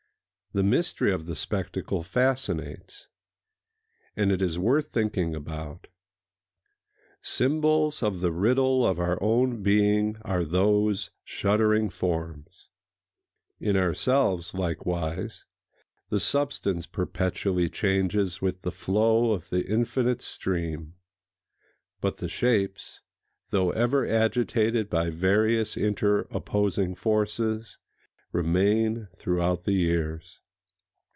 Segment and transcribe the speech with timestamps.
[0.53, 3.07] The mystery of the spectacle fascinates;
[4.17, 5.87] and it is worth thinking about.
[7.21, 12.67] Symbols of the riddle of our own being are those shuddering forms.
[13.61, 15.45] In ourselves likewise
[16.09, 20.95] the substance perpetually changes with the flow of the Infinite Stream;
[22.01, 22.99] but the shapes,
[23.51, 27.77] though ever agitated by various inter opposing forces,
[28.33, 30.39] remain throughout the years.